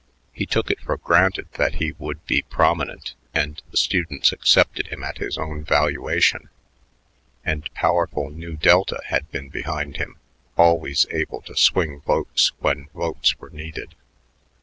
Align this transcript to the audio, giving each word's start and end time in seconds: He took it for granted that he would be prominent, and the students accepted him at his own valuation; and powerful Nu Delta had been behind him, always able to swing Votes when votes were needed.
He 0.33 0.47
took 0.47 0.71
it 0.71 0.79
for 0.81 0.97
granted 0.97 1.49
that 1.59 1.75
he 1.75 1.91
would 1.99 2.25
be 2.25 2.41
prominent, 2.41 3.13
and 3.35 3.61
the 3.69 3.77
students 3.77 4.31
accepted 4.31 4.87
him 4.87 5.03
at 5.03 5.19
his 5.19 5.37
own 5.37 5.63
valuation; 5.63 6.49
and 7.45 7.71
powerful 7.75 8.31
Nu 8.31 8.55
Delta 8.57 8.99
had 9.09 9.29
been 9.29 9.49
behind 9.49 9.97
him, 9.97 10.17
always 10.57 11.05
able 11.11 11.41
to 11.43 11.55
swing 11.55 11.99
Votes 12.01 12.51
when 12.61 12.89
votes 12.95 13.37
were 13.39 13.51
needed. 13.51 13.93